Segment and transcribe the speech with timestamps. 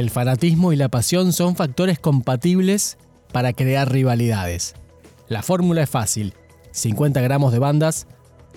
[0.00, 2.96] El fanatismo y la pasión son factores compatibles
[3.32, 4.74] para crear rivalidades.
[5.28, 6.32] La fórmula es fácil.
[6.70, 8.06] 50 gramos de bandas,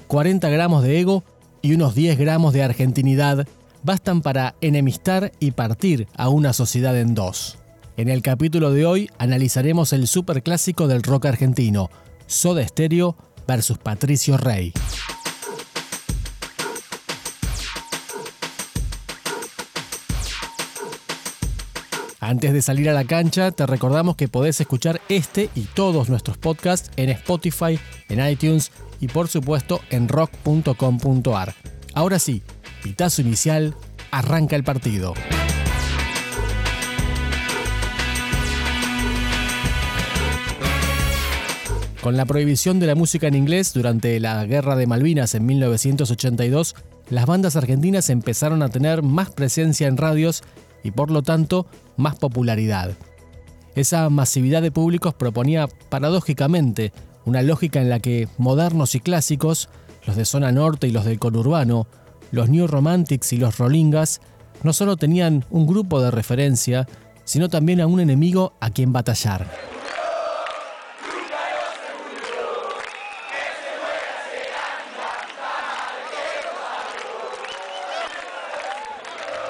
[0.08, 1.26] 40 gramos de ego
[1.62, 3.46] y unos 10 gramos de argentinidad
[3.84, 7.58] bastan para enemistar y partir a una sociedad en dos.
[7.98, 11.90] En el capítulo de hoy analizaremos el superclásico del rock argentino,
[12.26, 14.72] Soda Stereo versus Patricio Rey.
[22.26, 26.38] Antes de salir a la cancha, te recordamos que podés escuchar este y todos nuestros
[26.38, 27.78] podcasts en Spotify,
[28.08, 31.54] en iTunes y por supuesto en rock.com.ar.
[31.94, 32.42] Ahora sí,
[32.82, 33.76] pitazo inicial,
[34.10, 35.14] arranca el partido.
[42.00, 46.76] Con la prohibición de la música en inglés durante la Guerra de Malvinas en 1982,
[47.10, 50.42] las bandas argentinas empezaron a tener más presencia en radios
[50.84, 51.66] y por lo tanto
[51.98, 52.92] más popularidad.
[53.76, 56.94] Esa masividad de públicos proponía paradójicamente
[57.26, 59.70] una lógica en la que modernos y clásicos,
[60.06, 61.88] los de zona norte y los del conurbano,
[62.32, 64.22] los New Romantics y los Rollingas,
[64.64, 66.88] no solo tenían un grupo de referencia,
[67.24, 69.73] sino también a un enemigo a quien batallar.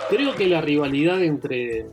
[0.10, 1.88] Creo que la rivalidad entre,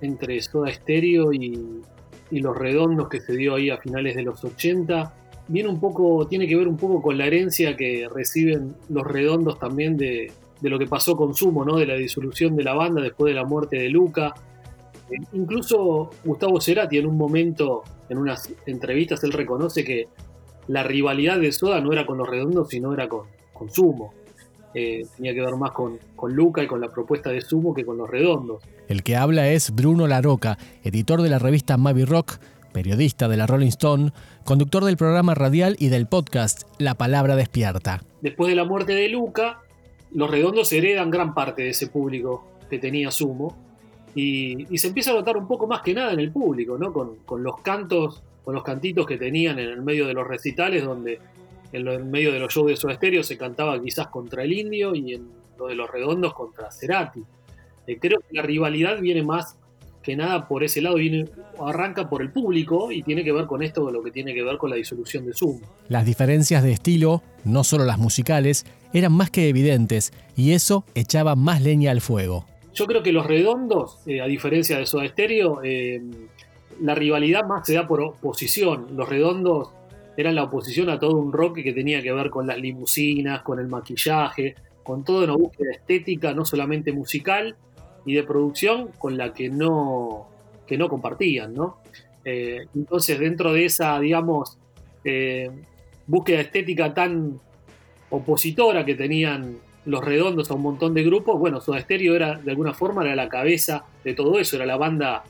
[0.00, 1.82] entre Soda Stereo y,
[2.30, 5.14] Los Redondos que se dio ahí a finales de los 80
[5.48, 9.58] viene un poco, tiene que ver un poco con la herencia que reciben Los Redondos
[9.58, 11.76] también de, lo que pasó con Sumo, ¿no?
[11.76, 14.32] de la disolución de la banda después de la muerte de Luca.
[15.10, 20.08] Eh, incluso Gustavo Cerati en un momento, en unas entrevistas, él reconoce que
[20.68, 24.14] la rivalidad de Soda no era con Los Redondos, sino era con, con Sumo.
[24.74, 27.84] Eh, tenía que ver más con, con Luca y con la propuesta de Sumo que
[27.84, 28.62] con los redondos.
[28.88, 32.38] El que habla es Bruno Laroca, editor de la revista Mavi Rock,
[32.72, 34.12] periodista de la Rolling Stone,
[34.44, 38.02] conductor del programa radial y del podcast La Palabra Despierta.
[38.22, 39.60] Después de la muerte de Luca,
[40.12, 43.56] los redondos heredan gran parte de ese público que tenía Sumo
[44.14, 46.92] y, se empieza a notar un poco más que nada en el público, ¿no?
[46.92, 50.84] Con, con los cantos, con los cantitos que tenían en el medio de los recitales
[50.84, 51.18] donde
[51.72, 55.14] en, medio de los shows de Soda Stereo se cantaba quizás contra el Indio y
[55.14, 55.28] en
[55.58, 57.22] lo de los Redondos contra Cerati.
[57.86, 59.56] Eh, creo que la rivalidad viene más
[60.02, 61.26] que nada por ese lado, viene,
[61.60, 64.58] arranca por el público y tiene que ver con esto, lo que tiene que ver
[64.58, 65.60] con la disolución de Zoom.
[65.88, 71.36] Las diferencias de estilo, no solo las musicales, eran más que evidentes y eso echaba
[71.36, 72.46] más leña al fuego.
[72.74, 76.02] Yo creo que los redondos, eh, a diferencia de Soda Stereo, eh,
[76.80, 78.96] la rivalidad más se da por oposición.
[78.96, 79.70] Los redondos
[80.16, 83.58] eran la oposición a todo un rock que tenía que ver con las limusinas, con
[83.58, 87.56] el maquillaje, con toda una búsqueda estética, no solamente musical
[88.04, 90.28] y de producción, con la que no,
[90.66, 91.78] que no compartían, ¿no?
[92.24, 94.58] Eh, entonces, dentro de esa, digamos,
[95.04, 95.50] eh,
[96.06, 97.40] búsqueda estética tan
[98.10, 102.50] opositora que tenían los redondos a un montón de grupos, bueno, Soda Stereo era, de
[102.50, 105.24] alguna forma, era la cabeza de todo eso, era la banda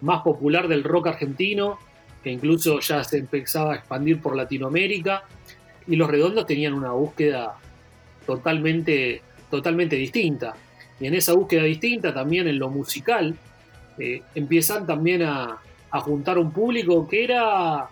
[0.00, 1.78] más popular del rock argentino,
[2.24, 5.24] que incluso ya se empezaba a expandir por Latinoamérica,
[5.86, 7.56] y los redondos tenían una búsqueda
[8.26, 9.20] totalmente,
[9.50, 10.54] totalmente distinta.
[10.98, 13.36] Y en esa búsqueda distinta, también en lo musical,
[13.98, 17.86] eh, empiezan también a, juntar un público que era,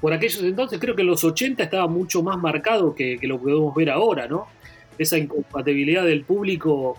[0.00, 3.42] por aquellos entonces, creo que en los 80 estaba mucho más marcado que, lo que
[3.42, 4.46] podemos ver ahora, ¿no?
[4.96, 6.96] Esa incompatibilidad del público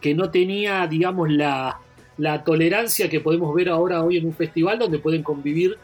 [0.00, 1.80] que no tenía, digamos, la,
[2.18, 5.76] la tolerancia que podemos ver ahora hoy en un festival donde pueden convivir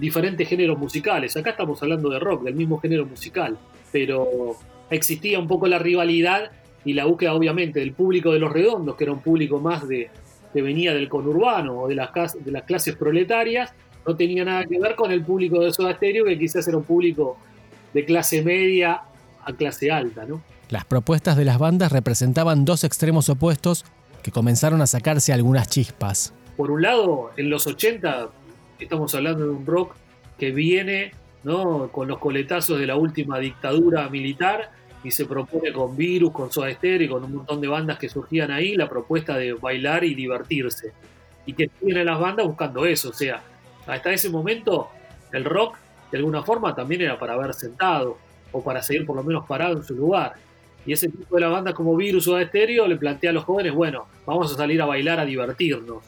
[0.00, 1.36] diferentes géneros musicales.
[1.36, 3.58] Acá estamos hablando de rock, del mismo género musical,
[3.92, 4.56] pero
[4.88, 6.50] existía un poco la rivalidad
[6.84, 10.10] y la búsqueda obviamente del público de los redondos, que era un público más de
[10.52, 12.10] que venía del conurbano o de las,
[12.42, 13.72] de las clases proletarias,
[14.06, 16.84] no tenía nada que ver con el público de Soda Stereo, que quizás era un
[16.84, 17.36] público
[17.92, 19.02] de clase media
[19.44, 20.42] a clase alta, ¿no?
[20.70, 23.84] Las propuestas de las bandas representaban dos extremos opuestos
[24.22, 26.32] que comenzaron a sacarse algunas chispas.
[26.56, 28.28] Por un lado, en los 80
[28.84, 29.94] estamos hablando de un rock
[30.38, 31.12] que viene
[31.44, 31.88] ¿no?
[31.88, 34.70] con los coletazos de la última dictadura militar
[35.02, 38.08] y se propone con Virus, con Soda Stereo y con un montón de bandas que
[38.08, 40.92] surgían ahí la propuesta de bailar y divertirse.
[41.46, 43.42] Y que tienen las bandas buscando eso, o sea,
[43.86, 44.88] hasta ese momento
[45.32, 45.76] el rock
[46.10, 48.18] de alguna forma también era para haber sentado
[48.52, 50.34] o para seguir por lo menos parado en su lugar.
[50.84, 53.72] Y ese tipo de la banda como Virus o Stereo le plantea a los jóvenes,
[53.72, 56.02] bueno, vamos a salir a bailar, a divertirnos.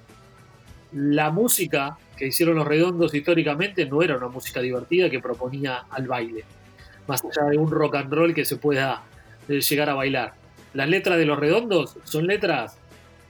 [0.92, 6.06] La música que hicieron los redondos históricamente no era una música divertida que proponía al
[6.06, 6.44] baile,
[7.06, 9.02] más allá de un rock and roll que se pueda
[9.48, 10.34] eh, llegar a bailar.
[10.74, 12.76] Las letras de los redondos son letras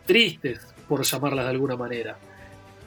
[0.06, 2.16] tristes, por llamarlas de alguna manera.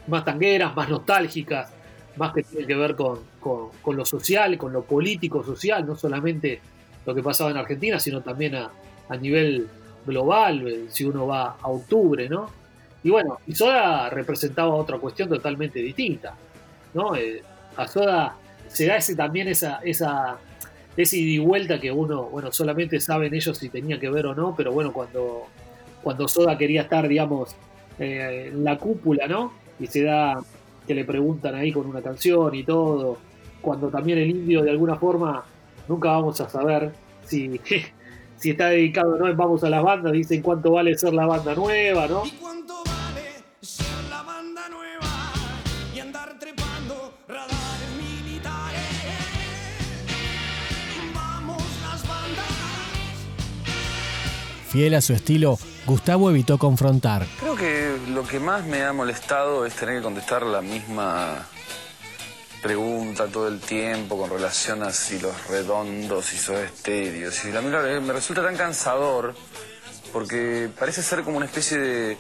[0.08, 1.72] Más tangueras, más nostálgicas,
[2.18, 6.62] más que tienen que ver con, con, lo social, con lo político social, no solamente
[7.06, 8.70] lo que pasaba en Argentina, sino también a,
[9.20, 9.68] nivel
[10.06, 12.50] global, eh, si uno va a octubre, ¿no?
[13.06, 16.34] Y bueno, y Soda representaba otra cuestión totalmente distinta,
[16.96, 17.16] ¿no?
[17.16, 17.44] Eh,
[17.78, 18.36] a Soda
[18.68, 20.38] se da ese, también esa, esa,
[20.98, 24.34] ese ida y vuelta que uno, bueno, solamente saben ellos si tenía que ver o
[24.34, 25.44] no, pero bueno, cuando,
[26.02, 27.56] cuando Soda quería estar, digamos,
[28.00, 29.54] eh, en la cúpula, ¿no?
[29.80, 30.42] Y se da
[30.88, 33.20] que le preguntan ahí con una canción y todo,
[33.62, 35.46] cuando también el indio de alguna forma,
[35.88, 36.92] nunca vamos a saber
[37.24, 37.62] si,
[38.38, 41.54] si está dedicado o no Vamos a las bandas, dicen cuánto vale ser la banda
[41.54, 42.24] nueva, ¿no?
[54.76, 57.26] A su estilo, Gustavo evitó confrontar.
[57.40, 61.48] Creo que lo que más me ha molestado es tener que contestar la misma
[62.62, 67.46] pregunta todo el tiempo con relación a si los redondos y sus estéreos.
[67.46, 69.34] Y a mí me resulta tan cansador
[70.12, 72.18] porque parece ser como una especie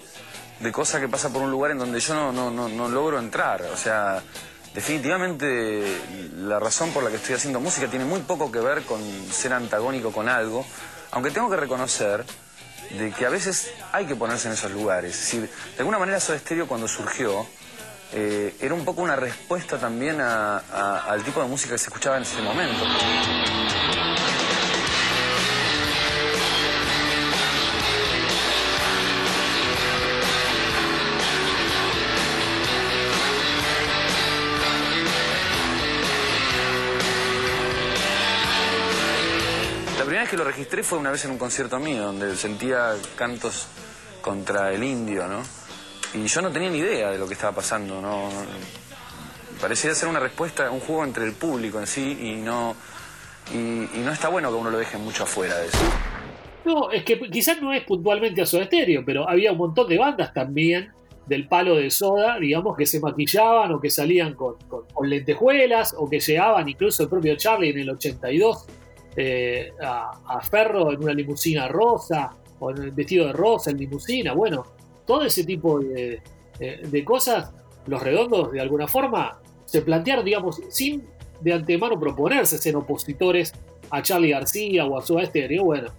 [0.61, 3.63] de, cosa que pasa por un lugar en donde yo no, no, no logro entrar.
[3.63, 4.23] O sea,
[4.73, 5.83] definitivamente
[6.37, 9.51] la razón por la que estoy haciendo música tiene muy poco que ver con ser
[9.51, 10.65] antagónico con algo,
[11.11, 12.23] aunque tengo que reconocer
[12.97, 15.31] de que a veces hay que ponerse en esos lugares.
[15.31, 15.49] de
[15.79, 17.45] alguna manera Soda Stereo cuando surgió
[18.13, 22.23] eh, era un poco una respuesta también al tipo de música que se escuchaba en
[22.23, 22.85] ese momento.
[40.29, 43.67] Que lo registré fue una vez en un concierto mío, donde sentía cantos
[44.21, 45.41] contra el indio, ¿no?
[46.13, 48.29] Y yo no tenía ni idea de lo que estaba pasando, ¿no?
[49.59, 52.75] Parecía ser una respuesta, un juego entre el público en sí y no,
[53.53, 55.77] y, no está bueno que uno lo deje mucho afuera de eso.
[56.65, 59.97] No, es que quizás no es puntualmente a Soda Stereo, pero había un montón de
[59.97, 60.91] bandas también
[61.27, 66.09] del palo de soda, digamos, que se maquillaban o que salían con, con lentejuelas o
[66.09, 68.65] que llegaban, incluso el propio Charlie en el 82
[69.15, 74.33] eh, a, Ferro en una limusina rosa, o en el vestido de rosa en limusina,
[74.33, 74.65] bueno,
[75.05, 76.21] todo ese tipo de,
[77.05, 77.51] cosas,
[77.87, 81.03] los redondos de alguna forma se plantearon, digamos, sin
[81.41, 83.53] de antemano proponerse ser opositores
[83.89, 85.89] a Charlie García o a Soda Stereo, bueno,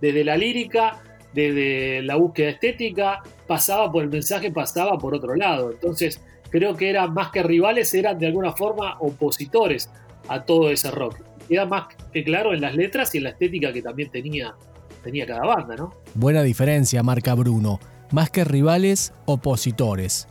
[0.00, 5.72] desde la lírica, desde la búsqueda estética, pasaba por el mensaje, pasaba por otro lado.
[5.72, 9.90] Entonces, creo que eran más que rivales, eran de alguna forma opositores
[10.28, 11.16] a todo ese rock
[11.48, 14.54] queda más que claro en las letras y en la estética que también tenía,
[15.02, 15.94] tenía cada banda, ¿no?
[16.14, 17.80] Buena diferencia, marca Bruno.
[18.10, 20.28] Más que rivales, opositores.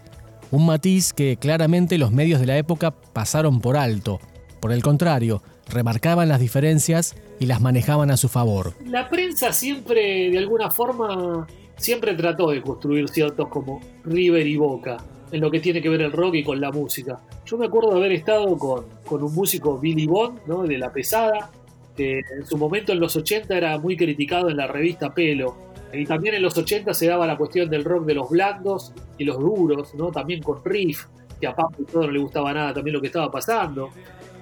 [0.52, 4.20] Un matiz que claramente los medios de la época pasaron por alto.
[4.60, 8.74] Por el contrario, remarcaban las diferencias y las manejaban a su favor.
[8.86, 14.98] La prensa siempre, de alguna forma, siempre trató de construir ciertos como River y Boca
[15.32, 17.20] en lo que tiene que ver el rock y con la música.
[17.46, 20.64] Yo me acuerdo de haber estado con, con un músico Billy Bond, ¿no?
[20.64, 21.52] de La Pesada,
[21.96, 25.56] que en su momento en los 80 era muy criticado en la revista Pelo.
[25.94, 29.24] Y también en los 80 se daba la cuestión del rock de los blandos y
[29.24, 30.10] los duros, ¿no?
[30.12, 31.06] también con Riff,
[31.40, 33.92] que a Papo y todo no le gustaba nada también lo que estaba pasando.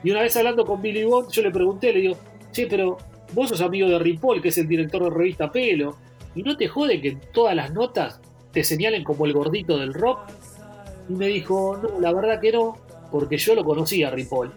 [0.05, 2.15] Y una vez hablando con Billy Bond, yo le pregunté, le digo,
[2.53, 2.95] che, pero
[3.33, 5.97] vos sos amigo de Ripoll, que es el director de revista Pelo,
[6.33, 8.21] y no te jode que en todas las notas
[8.53, 10.19] te señalen como el gordito del rock
[11.09, 12.77] y me dijo, no, la verdad que no,
[13.11, 14.51] porque yo lo conocía a Ripoll.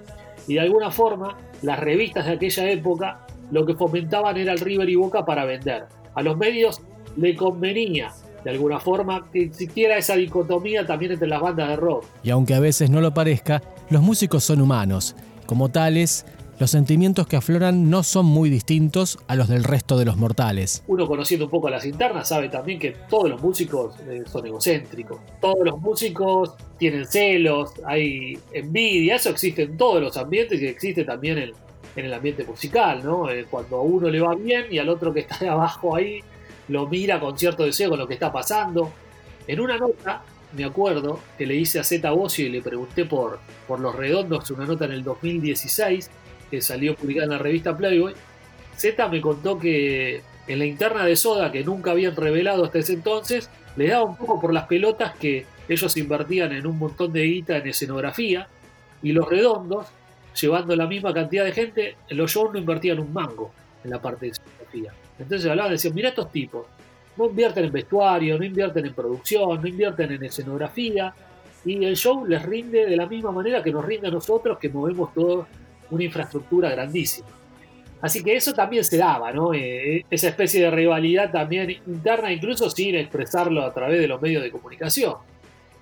[0.46, 4.88] Y de alguna forma, las revistas de aquella época lo que fomentaban era el River
[4.88, 5.84] y Boca para vender.
[6.14, 6.80] A los medios
[7.16, 12.04] le convenía, de alguna forma, que existiera esa dicotomía también entre las bandas de rock.
[12.22, 15.14] Y aunque a veces no lo parezca, los músicos son humanos.
[15.46, 16.24] Como tales,
[16.58, 20.82] los sentimientos que afloran no son muy distintos a los del resto de los mortales.
[20.86, 25.18] Uno conociendo un poco las internas sabe también que todos los músicos eh, son egocéntricos.
[25.40, 31.04] Todos los músicos tienen celos, hay envidia, eso existe en todos los ambientes y existe
[31.04, 31.52] también en,
[31.96, 33.30] el ambiente musical, ¿no?
[33.30, 36.20] Eh, cuando a uno le va bien y al otro que está de abajo ahí
[36.68, 38.90] lo mira con cierto deseo con lo que está pasando.
[39.46, 40.22] En una nota,
[40.56, 44.50] me acuerdo que le hice a Z Bocio y le pregunté por, por Los Redondos,
[44.50, 46.10] una nota en el 2016,
[46.50, 48.14] que salió publicada en la revista Playboy,
[48.76, 52.94] Z me contó que en la interna de Soda, que nunca habían revelado hasta ese
[52.94, 57.22] entonces, le daba un poco por las pelotas que ellos invertían en un montón de
[57.22, 58.48] guita en escenografía
[59.02, 59.86] y los redondos,
[60.40, 64.00] llevando la misma cantidad de gente, en los shows no invertían un mango en la
[64.00, 64.92] parte de escenografía.
[65.18, 66.66] Entonces hablaban, decían, mira estos tipos,
[67.16, 71.14] no invierten en vestuario, no invierten en producción, no invierten en escenografía
[71.64, 74.68] y el show les rinde de la misma manera que nos rinde a nosotros que
[74.68, 75.46] movemos toda
[75.90, 77.28] una infraestructura grandísima.
[78.00, 79.54] Así que eso también se daba, ¿no?
[79.54, 84.42] Eh, esa especie de rivalidad también interna, incluso sin expresarlo a través de los medios
[84.42, 85.14] de comunicación.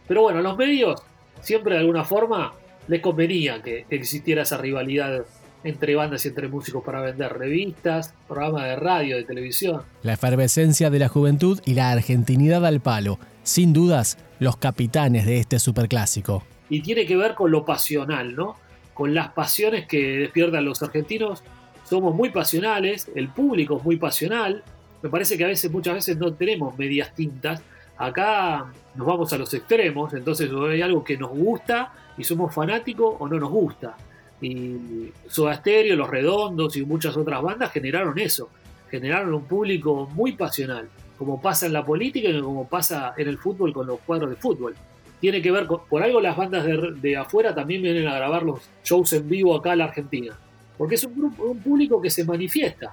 [0.06, 1.02] Pero bueno, los medios
[1.40, 2.52] siempre de alguna forma
[2.86, 5.24] les convenía que, que existiera esa rivalidad
[5.64, 9.82] entre bandas y entre músicos para vender revistas, programas de radio, de televisión.
[10.02, 15.38] La efervescencia de la juventud y la argentinidad al palo, sin dudas, los capitanes de
[15.38, 16.44] este superclásico.
[16.68, 18.56] Y tiene que ver con lo pasional, ¿no?
[18.94, 21.42] Con las pasiones que despiertan los argentinos.
[21.84, 24.62] Somos muy pasionales, el público es muy pasional.
[25.02, 27.62] Me parece que a veces, muchas veces no tenemos medias tintas.
[27.98, 33.16] Acá nos vamos a los extremos, entonces hay algo que nos gusta y somos fanáticos
[33.18, 33.96] o no nos gusta.
[34.40, 38.48] Y Soda Stereo, Los Redondos y muchas otras bandas generaron eso.
[38.90, 43.38] Generaron un público muy pasional, como pasa en la política y como pasa en el
[43.38, 44.74] fútbol con los cuadros de fútbol.
[45.22, 46.66] Tiene que ver con, por algo las bandas
[47.00, 50.36] de, afuera también vienen a grabar los shows en vivo acá en la Argentina.
[50.76, 52.92] Porque es un, grupo, un público que se manifiesta.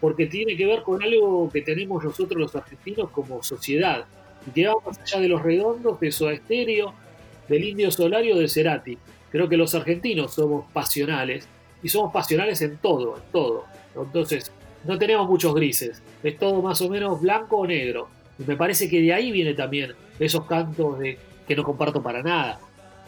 [0.00, 4.06] Porque tiene que ver con algo que tenemos nosotros los argentinos como sociedad.
[4.46, 6.94] Y que va más allá de los redondos, de Soda Stereo,
[7.46, 8.96] del Indio Solario, de Cerati
[9.30, 11.46] Creo que los argentinos somos pasionales
[11.82, 13.64] y somos pasionales en todo, en todo.
[13.94, 14.50] Entonces,
[14.86, 18.08] no tenemos muchos grises, es todo más o menos blanco o negro.
[18.38, 22.22] Y me parece que de ahí viene también esos cantos de que no comparto para
[22.22, 22.58] nada,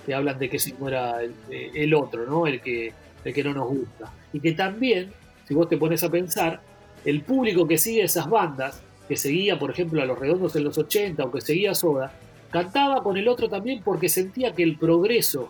[0.06, 2.46] que hablan de que si muera el, eh, el otro, ¿no?
[2.46, 2.92] El que,
[3.24, 4.12] el que no nos gusta.
[4.32, 5.12] Y que también,
[5.46, 6.60] si vos te pones a pensar,
[7.04, 10.76] el público que sigue esas bandas, que seguía, por ejemplo, a Los Redondos en los
[10.76, 12.12] 80 o que seguía Soda,
[12.50, 15.48] cantaba con el otro también porque sentía que el progreso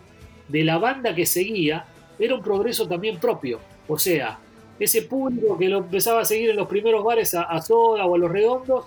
[0.49, 1.85] de la banda que seguía
[2.19, 3.61] era un progreso también propio.
[3.87, 4.39] O sea,
[4.79, 8.19] ese público que lo empezaba a seguir en los primeros bares a, Soda o a
[8.19, 8.87] Los Redondos,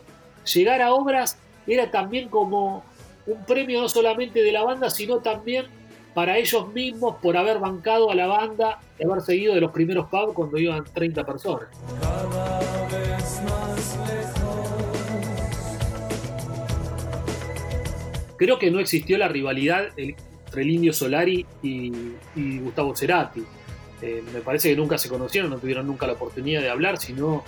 [0.54, 2.84] llegar a obras era también como
[3.26, 5.66] un premio no solamente de la banda, sino también
[6.14, 10.08] para ellos mismos por haber bancado a la banda y haber seguido de los primeros
[10.10, 11.70] pubs cuando iban 30 personas.
[18.38, 23.44] Creo que no existió la rivalidad, entre el Indio Solari y, Gustavo Cerati.
[24.02, 27.44] Eh, me parece que nunca se conocieron, no tuvieron nunca la oportunidad de hablar, sino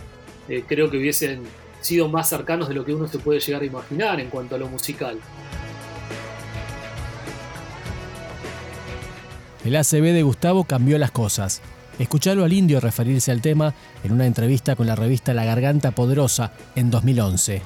[0.48, 1.42] eh, creo que hubiesen
[1.82, 4.58] sido más cercanos de lo que uno se puede llegar a imaginar en cuanto a
[4.60, 5.18] lo musical.
[9.64, 11.62] El ACB de Gustavo cambió las cosas.
[11.98, 16.52] Escuchalo al indio referirse al tema en una entrevista con la revista La Garganta Poderosa
[16.76, 17.62] en 2011.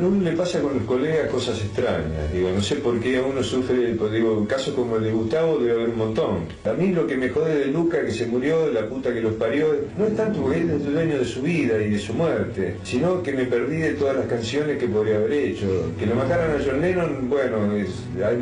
[0.00, 3.22] A uno, le pasa con el colega cosas extrañas, digo, no sé por qué a
[3.22, 6.46] uno sufre, pues, digo, casos como el de Gustavo debe haber un montón.
[6.64, 9.20] A mí lo que me jode de Luca, que se murió, de la puta que
[9.20, 9.66] los parió,
[9.98, 13.22] no es tanto porque es el dueño de su vida y de su muerte, sino
[13.22, 15.66] que me perdí de todas las canciones que podría haber hecho.
[15.98, 17.90] Que lo mataran a John Lennon, bueno, es,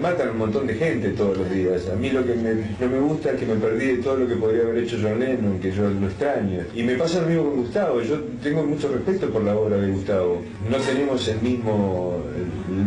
[0.00, 1.88] matan un montón de gente todos los días.
[1.88, 4.36] A mí lo que no me gusta es que me perdí de todo lo que
[4.36, 6.62] podría haber hecho John Lennon, que yo lo extraño.
[6.74, 9.90] Y me pasa lo mismo con Gustavo, yo tengo mucho respeto por la obra de
[9.90, 10.40] Gustavo.
[10.70, 12.17] No tenemos mismo,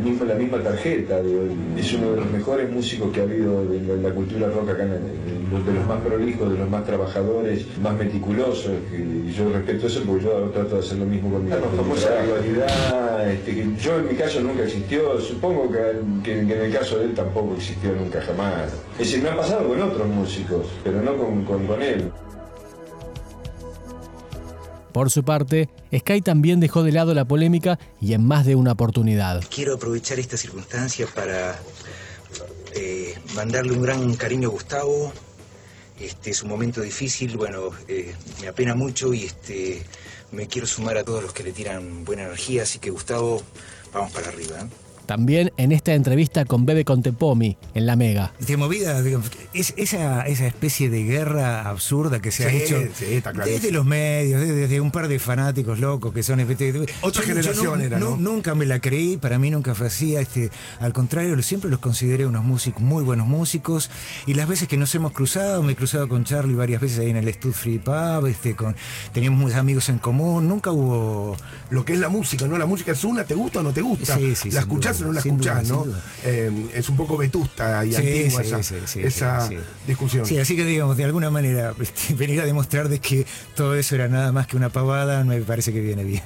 [0.04, 1.20] mismo la misma tarjeta,
[1.78, 5.74] es uno de los mejores músicos que ha habido en la, cultura rock acá, de
[5.74, 10.32] los más prolijos, de los más trabajadores, más meticulosos, y yo respeto eso porque yo
[10.54, 14.64] trato de hacer lo mismo con mi rivalidad, este, que yo en mi caso nunca
[14.64, 15.70] existió, supongo
[16.24, 18.74] que, en el caso de él tampoco existió nunca jamás.
[18.94, 22.12] Es decir, me ha pasado con otros músicos, pero no con, con él.
[24.92, 28.74] Por su parte, Sky también dejó de lado la polémica y en más de una
[28.74, 29.44] oportunidad.
[29.54, 31.58] Quiero aprovechar esta circunstancia para
[32.76, 35.14] eh, mandarle un gran cariño a Gustavo.
[36.00, 39.84] Este es un momento difícil, bueno, eh, me apena mucho y este
[40.32, 43.42] me quiero sumar a todos los que le tiran buena energía, así que Gustavo,
[43.94, 44.62] vamos para arriba.
[44.62, 44.91] ¿eh?
[45.12, 48.32] También en esta entrevista con Bebe Contepomi en La Mega.
[48.40, 49.04] De movida,
[49.54, 52.80] es, esa, esa especie de guerra absurda que se ha hecho
[53.44, 56.40] desde los medios, desde, un par de fanáticos locos que son...
[57.02, 58.16] Otra generación era, ¿no?
[58.16, 60.16] Nunca me la creí, para mí nunca fue así.
[60.16, 60.50] Este,
[60.80, 63.90] al contrario, siempre los consideré unos músicos, muy buenos músicos.
[64.28, 67.10] Y las veces que nos hemos cruzado, me he cruzado con Charlie varias veces ahí
[67.10, 68.78] en el Stud Free Pub, este, con,
[69.12, 71.36] teníamos muchos amigos en común, nunca hubo...
[71.70, 72.58] Lo que es la música, ¿no?
[72.58, 74.16] La música es una, ¿te gusta o no te gusta?
[74.16, 75.86] Sí, sí, la escuchás no la escuchás, ¿no?
[76.24, 79.50] Eh, es un poco vetusta y antigua esa,
[79.88, 80.26] discusión.
[80.26, 83.96] Sí, así que digamos, de alguna manera, este, venir a demostrar de que todo eso
[83.96, 86.24] era nada más que una pavada, me parece que viene bien.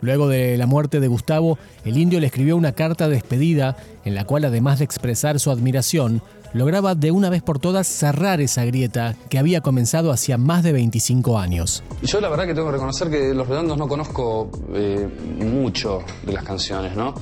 [0.00, 4.14] Luego de la muerte de Gustavo, el indio le escribió una carta de despedida en
[4.14, 8.64] la cual, además de expresar su admiración, lograba de una vez por todas cerrar esa
[8.64, 11.82] grieta que había comenzado hacía más de 25 años.
[12.02, 15.08] Yo la verdad que tengo que reconocer que Los Redondos no conozco eh,
[15.40, 17.14] mucho de las canciones, ¿no?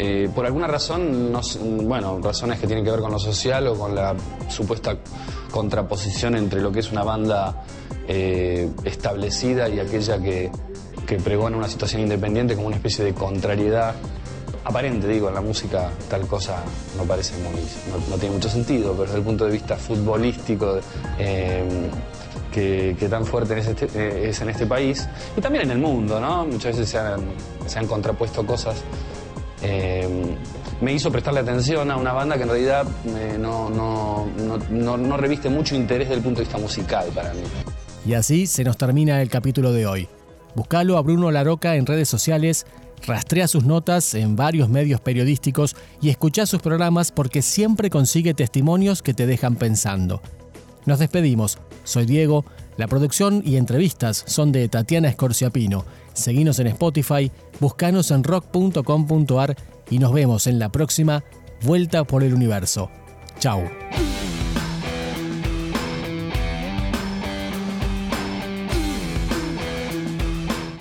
[0.00, 1.32] Eh, por alguna razón,
[1.82, 4.14] bueno, razones que tienen que ver con lo social o con la
[4.48, 4.96] supuesta
[5.50, 7.64] contraposición entre lo que es una banda
[8.06, 10.52] eh, establecida y aquella que,
[11.04, 13.96] que pregona una situación independiente como una especie de contrariedad
[14.64, 16.62] aparente, digo, en la música tal cosa
[16.96, 17.60] no parece muy,
[18.08, 20.78] no, tiene mucho sentido, pero desde el punto de vista futbolístico
[21.18, 21.64] eh,
[22.52, 26.44] que, tan fuerte este, eh, es en este país y también en el mundo, ¿no?
[26.44, 27.20] Muchas veces se han,
[27.66, 28.82] se han contrapuesto cosas.
[29.62, 30.08] Eh,
[30.80, 32.86] me hizo prestarle atención a una banda que en realidad
[33.38, 34.26] no, no,
[34.70, 37.42] no reviste mucho interés desde el punto de vista musical para mí.
[38.06, 40.08] Y así se nos termina el capítulo de hoy.
[40.54, 42.66] Buscalo a Bruno Laroca en redes sociales
[43.06, 49.02] Rastrea sus notas en varios medios periodísticos y escucha sus programas porque siempre consigue testimonios
[49.02, 50.20] que te dejan pensando.
[50.86, 51.58] Nos despedimos.
[51.84, 52.44] Soy Diego.
[52.76, 55.84] La producción y entrevistas son de Tatiana Escorciapino.
[56.12, 59.56] Seguinos en Spotify, buscanos en rock.com.ar
[59.90, 61.24] y nos vemos en la próxima
[61.62, 62.90] Vuelta por el Universo.
[63.40, 63.62] Chao.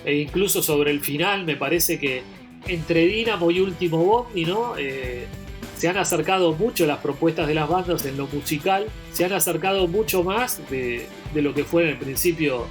[0.08, 2.24] E incluso sobre el final me parece que
[2.66, 4.78] entre Dinamo y Último Bondi, ¿no?
[4.78, 5.28] Eh,
[5.76, 9.86] se han acercado mucho las propuestas de las bandas en lo musical, se han acercado
[9.90, 12.68] mucho más de, lo que fue en el principio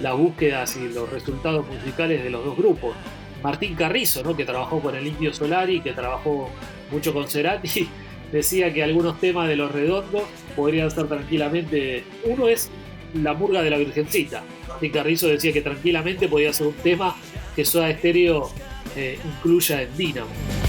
[0.00, 2.96] las búsquedas y los resultados musicales de los dos grupos.
[3.44, 4.36] Martín Carrizo, ¿no?
[4.36, 6.50] que trabajó con el Indio Solari, que trabajó
[6.90, 7.88] mucho con Cerati,
[8.32, 10.24] decía que algunos temas de los redondos
[10.56, 12.02] podrían ser tranquilamente.
[12.24, 12.72] Uno es
[13.14, 14.42] la murga de la Virgencita,
[14.80, 17.16] y Carrizo decía que tranquilamente podía ser un tema
[17.54, 18.50] que Soda Stereo
[18.96, 20.61] eh, incluya en Dynamo.